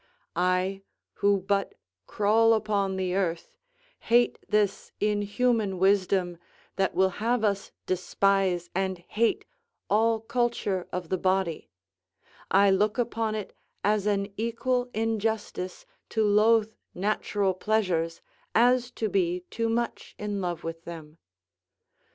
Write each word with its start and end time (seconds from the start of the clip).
I, 0.35 0.81
who 1.21 1.41
but 1.41 1.75
crawl 2.07 2.55
upon 2.55 2.95
the 2.95 3.13
earth, 3.13 3.53
hate 3.99 4.39
this 4.49 4.91
inhuman 4.99 5.77
wisdom, 5.77 6.39
that 6.75 6.95
will 6.95 7.11
have 7.21 7.43
us 7.43 7.71
despise 7.85 8.71
and 8.73 8.97
hate 8.97 9.45
all 9.91 10.19
culture 10.19 10.87
of 10.91 11.09
the 11.09 11.19
body; 11.19 11.69
I 12.49 12.71
look 12.71 12.97
upon 12.97 13.35
it 13.35 13.53
as 13.83 14.07
an 14.07 14.33
equal 14.37 14.89
injustice 14.95 15.85
to 16.09 16.23
loath 16.23 16.73
natural 16.95 17.53
pleasures 17.53 18.21
as 18.55 18.89
to 18.93 19.07
be 19.07 19.41
too 19.51 19.69
much 19.69 20.15
in 20.17 20.41
love 20.41 20.63
with 20.63 20.83
them. 20.83 21.19